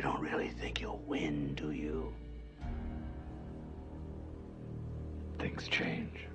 You 0.00 0.04
don't 0.04 0.22
really 0.22 0.48
think 0.48 0.80
you'll 0.80 1.04
win, 1.06 1.54
do 1.56 1.72
you? 1.72 2.14
Things 5.38 5.68
change. 5.68 6.26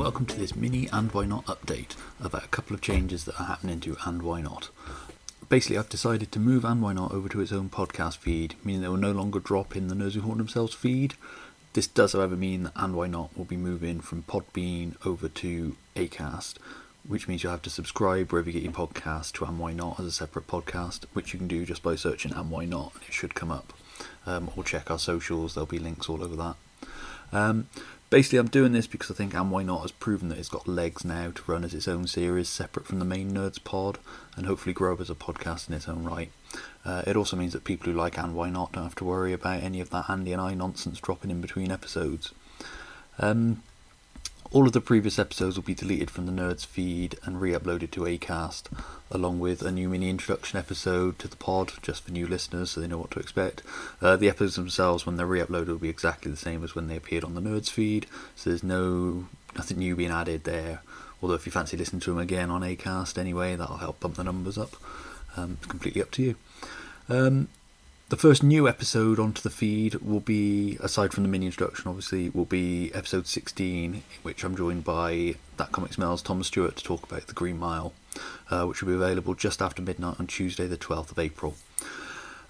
Welcome 0.00 0.24
to 0.24 0.38
this 0.38 0.56
mini 0.56 0.88
and 0.94 1.12
why 1.12 1.26
not 1.26 1.44
update 1.44 1.94
about 2.22 2.42
a 2.42 2.48
couple 2.48 2.72
of 2.72 2.80
changes 2.80 3.26
that 3.26 3.38
are 3.38 3.44
happening 3.44 3.78
to 3.78 3.94
and 4.06 4.22
why 4.22 4.40
not. 4.40 4.70
Basically, 5.50 5.76
I've 5.76 5.90
decided 5.90 6.32
to 6.32 6.38
move 6.40 6.64
and 6.64 6.80
why 6.80 6.94
not 6.94 7.12
over 7.12 7.28
to 7.28 7.42
its 7.42 7.52
own 7.52 7.68
podcast 7.68 8.16
feed, 8.16 8.54
meaning 8.64 8.80
they 8.80 8.88
will 8.88 8.96
no 8.96 9.12
longer 9.12 9.40
drop 9.40 9.76
in 9.76 9.88
the 9.88 9.94
Who 9.94 10.22
Haunt 10.22 10.38
Themselves 10.38 10.72
feed. 10.72 11.16
This 11.74 11.86
does, 11.86 12.14
however, 12.14 12.34
mean 12.34 12.62
that 12.62 12.72
and 12.76 12.94
why 12.94 13.08
not 13.08 13.36
will 13.36 13.44
be 13.44 13.58
moving 13.58 14.00
from 14.00 14.22
Podbean 14.22 14.94
over 15.04 15.28
to 15.28 15.76
Acast, 15.94 16.54
which 17.06 17.28
means 17.28 17.42
you'll 17.42 17.52
have 17.52 17.60
to 17.60 17.68
subscribe 17.68 18.32
wherever 18.32 18.48
you 18.48 18.58
get 18.58 18.62
your 18.62 18.72
podcast 18.72 19.32
to 19.32 19.44
and 19.44 19.58
why 19.58 19.74
not 19.74 20.00
as 20.00 20.06
a 20.06 20.12
separate 20.12 20.46
podcast, 20.46 21.04
which 21.12 21.34
you 21.34 21.38
can 21.38 21.46
do 21.46 21.66
just 21.66 21.82
by 21.82 21.94
searching 21.94 22.32
and 22.32 22.50
why 22.50 22.64
not, 22.64 22.94
and 22.94 23.02
it 23.06 23.12
should 23.12 23.34
come 23.34 23.50
up. 23.50 23.74
Um, 24.24 24.50
or 24.56 24.64
check 24.64 24.90
our 24.90 24.98
socials; 24.98 25.52
there'll 25.52 25.66
be 25.66 25.78
links 25.78 26.08
all 26.08 26.24
over 26.24 26.36
that. 26.36 26.56
Um, 27.32 27.68
basically, 28.10 28.38
I'm 28.38 28.48
doing 28.48 28.72
this 28.72 28.86
because 28.86 29.10
I 29.10 29.14
think 29.14 29.34
And 29.34 29.50
Why 29.50 29.62
Not 29.62 29.82
has 29.82 29.92
proven 29.92 30.28
that 30.28 30.38
it's 30.38 30.48
got 30.48 30.68
legs 30.68 31.04
now 31.04 31.30
to 31.30 31.42
run 31.46 31.64
as 31.64 31.72
its 31.72 31.88
own 31.88 32.06
series 32.06 32.48
separate 32.48 32.86
from 32.86 32.98
the 32.98 33.04
main 33.04 33.32
Nerds 33.32 33.62
pod 33.62 33.98
and 34.36 34.46
hopefully 34.46 34.72
grow 34.74 34.92
up 34.92 35.00
as 35.00 35.10
a 35.10 35.14
podcast 35.14 35.68
in 35.68 35.74
its 35.74 35.88
own 35.88 36.04
right. 36.04 36.32
Uh, 36.84 37.02
it 37.06 37.16
also 37.16 37.36
means 37.36 37.52
that 37.52 37.64
people 37.64 37.90
who 37.90 37.96
like 37.96 38.18
And 38.18 38.34
Why 38.34 38.50
Not 38.50 38.72
don't 38.72 38.84
have 38.84 38.94
to 38.96 39.04
worry 39.04 39.32
about 39.32 39.62
any 39.62 39.80
of 39.80 39.90
that 39.90 40.10
Andy 40.10 40.32
and 40.32 40.42
I 40.42 40.54
nonsense 40.54 41.00
dropping 41.00 41.30
in 41.30 41.40
between 41.40 41.70
episodes. 41.70 42.32
Um, 43.18 43.62
all 44.52 44.66
of 44.66 44.72
the 44.72 44.80
previous 44.80 45.18
episodes 45.18 45.56
will 45.56 45.62
be 45.62 45.74
deleted 45.74 46.10
from 46.10 46.26
the 46.26 46.32
Nerds 46.32 46.66
feed 46.66 47.16
and 47.22 47.40
re 47.40 47.52
uploaded 47.52 47.92
to 47.92 48.00
Acast, 48.00 48.64
along 49.10 49.38
with 49.38 49.62
a 49.62 49.70
new 49.70 49.88
mini 49.88 50.10
introduction 50.10 50.58
episode 50.58 51.18
to 51.20 51.28
the 51.28 51.36
pod 51.36 51.72
just 51.82 52.02
for 52.02 52.10
new 52.10 52.26
listeners 52.26 52.70
so 52.70 52.80
they 52.80 52.88
know 52.88 52.98
what 52.98 53.12
to 53.12 53.20
expect. 53.20 53.62
Uh, 54.02 54.16
the 54.16 54.28
episodes 54.28 54.56
themselves, 54.56 55.06
when 55.06 55.16
they're 55.16 55.26
re 55.26 55.40
uploaded, 55.40 55.68
will 55.68 55.76
be 55.76 55.88
exactly 55.88 56.30
the 56.30 56.36
same 56.36 56.64
as 56.64 56.74
when 56.74 56.88
they 56.88 56.96
appeared 56.96 57.22
on 57.22 57.34
the 57.34 57.40
Nerds 57.40 57.70
feed, 57.70 58.06
so 58.34 58.50
there's 58.50 58.64
no 58.64 59.26
nothing 59.56 59.78
new 59.78 59.94
being 59.94 60.10
added 60.10 60.44
there. 60.44 60.82
Although, 61.22 61.34
if 61.34 61.46
you 61.46 61.52
fancy 61.52 61.76
listening 61.76 62.00
to 62.00 62.10
them 62.10 62.18
again 62.18 62.50
on 62.50 62.62
Acast 62.62 63.18
anyway, 63.18 63.54
that'll 63.54 63.76
help 63.76 64.00
bump 64.00 64.16
the 64.16 64.24
numbers 64.24 64.58
up. 64.58 64.74
Um, 65.36 65.58
it's 65.58 65.66
completely 65.66 66.02
up 66.02 66.10
to 66.12 66.22
you. 66.22 66.36
Um, 67.08 67.48
the 68.10 68.16
first 68.16 68.42
new 68.42 68.66
episode 68.66 69.20
onto 69.20 69.40
the 69.40 69.50
feed 69.50 69.94
will 69.94 70.18
be, 70.18 70.76
aside 70.80 71.12
from 71.12 71.22
the 71.22 71.28
mini 71.28 71.46
introduction, 71.46 71.88
obviously, 71.88 72.28
will 72.28 72.44
be 72.44 72.90
episode 72.92 73.28
16, 73.28 73.94
in 73.94 74.02
which 74.22 74.42
I'm 74.42 74.56
joined 74.56 74.82
by 74.82 75.36
That 75.58 75.70
Comic 75.70 75.92
Smells 75.92 76.20
Tom 76.20 76.42
Stewart 76.42 76.74
to 76.74 76.82
talk 76.82 77.04
about 77.04 77.28
The 77.28 77.34
Green 77.34 77.56
Mile, 77.56 77.92
uh, 78.50 78.64
which 78.66 78.82
will 78.82 78.88
be 78.88 78.96
available 78.96 79.34
just 79.34 79.62
after 79.62 79.80
midnight 79.80 80.18
on 80.18 80.26
Tuesday, 80.26 80.66
the 80.66 80.76
12th 80.76 81.12
of 81.12 81.20
April. 81.20 81.54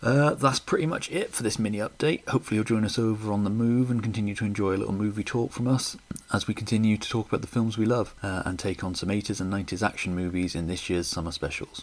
Uh, 0.02 0.32
that's 0.32 0.60
pretty 0.60 0.86
much 0.86 1.10
it 1.10 1.34
for 1.34 1.42
this 1.42 1.58
mini 1.58 1.76
update. 1.76 2.26
Hopefully, 2.26 2.56
you'll 2.56 2.64
join 2.64 2.86
us 2.86 2.98
over 2.98 3.30
on 3.30 3.44
the 3.44 3.50
move 3.50 3.90
and 3.90 4.02
continue 4.02 4.34
to 4.36 4.46
enjoy 4.46 4.74
a 4.74 4.78
little 4.78 4.94
movie 4.94 5.22
talk 5.22 5.52
from 5.52 5.68
us 5.68 5.94
as 6.32 6.46
we 6.46 6.54
continue 6.54 6.96
to 6.96 7.08
talk 7.08 7.28
about 7.28 7.42
the 7.42 7.46
films 7.46 7.76
we 7.76 7.84
love 7.84 8.14
uh, 8.22 8.42
and 8.46 8.58
take 8.58 8.82
on 8.82 8.94
some 8.94 9.10
80s 9.10 9.42
and 9.42 9.52
90s 9.52 9.86
action 9.86 10.16
movies 10.16 10.54
in 10.54 10.68
this 10.68 10.88
year's 10.88 11.06
summer 11.06 11.32
specials. 11.32 11.82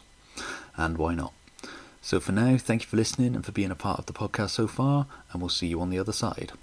And 0.75 0.97
why 0.97 1.13
not? 1.13 1.31
So 2.07 2.21
for 2.21 2.31
now, 2.31 2.55
thank 2.55 2.83
you 2.83 2.87
for 2.87 2.95
listening 2.95 3.35
and 3.35 3.45
for 3.45 3.51
being 3.51 3.69
a 3.69 3.75
part 3.75 3.99
of 3.99 4.05
the 4.05 4.13
podcast 4.13 4.51
so 4.51 4.65
far, 4.65 5.07
and 5.33 5.41
we'll 5.41 5.49
see 5.49 5.67
you 5.67 5.81
on 5.81 5.89
the 5.89 5.99
other 5.99 6.13
side. 6.13 6.53